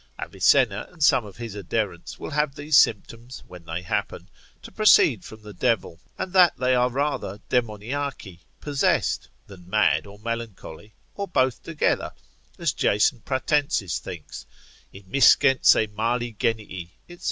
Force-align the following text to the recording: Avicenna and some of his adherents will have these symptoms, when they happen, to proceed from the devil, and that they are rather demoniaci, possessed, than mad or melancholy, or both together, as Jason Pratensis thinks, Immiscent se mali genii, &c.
Avicenna 0.17 0.87
and 0.91 1.03
some 1.03 1.25
of 1.25 1.37
his 1.37 1.55
adherents 1.55 2.17
will 2.17 2.31
have 2.31 2.55
these 2.55 2.75
symptoms, 2.75 3.43
when 3.45 3.63
they 3.65 3.83
happen, 3.83 4.31
to 4.63 4.71
proceed 4.71 5.23
from 5.23 5.43
the 5.43 5.53
devil, 5.53 5.99
and 6.17 6.33
that 6.33 6.57
they 6.57 6.73
are 6.73 6.89
rather 6.89 7.39
demoniaci, 7.51 8.39
possessed, 8.59 9.29
than 9.45 9.69
mad 9.69 10.07
or 10.07 10.17
melancholy, 10.17 10.95
or 11.13 11.27
both 11.27 11.61
together, 11.61 12.11
as 12.57 12.73
Jason 12.73 13.19
Pratensis 13.19 13.99
thinks, 13.99 14.47
Immiscent 14.91 15.67
se 15.67 15.85
mali 15.85 16.31
genii, 16.33 16.89
&c. 17.07 17.19